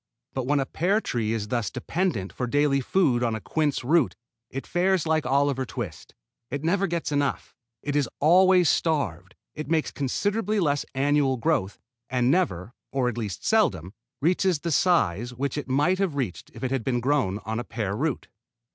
But 0.33 0.47
when 0.47 0.59
a 0.59 0.65
pear 0.65 0.99
tree 0.99 1.31
is 1.31 1.49
thus 1.49 1.69
dependent 1.69 2.33
for 2.33 2.47
daily 2.47 2.81
food 2.81 3.21
on 3.21 3.35
a 3.35 3.39
quince 3.39 3.83
root 3.83 4.15
it 4.49 4.65
fares 4.65 5.05
like 5.05 5.27
Oliver 5.27 5.63
Twist. 5.63 6.15
It 6.49 6.63
never 6.63 6.87
gets 6.87 7.11
enough. 7.11 7.53
It 7.83 7.95
is 7.95 8.09
always 8.19 8.67
starved. 8.67 9.35
It 9.53 9.69
makes 9.69 9.91
considerably 9.91 10.59
less 10.59 10.87
annual 10.95 11.37
growth, 11.37 11.77
and 12.09 12.31
never 12.31 12.73
(or 12.91 13.09
at 13.09 13.17
least 13.19 13.45
seldom) 13.45 13.93
reaches 14.21 14.61
the 14.61 14.71
size 14.71 15.35
which 15.35 15.55
it 15.55 15.69
might 15.69 15.99
have 15.99 16.15
reached 16.15 16.49
if 16.55 16.63
it 16.63 16.71
had 16.71 16.83
been 16.83 16.99
growing 16.99 17.37
on 17.45 17.59
a 17.59 17.63
pear 17.63 17.95
root. 17.95 18.27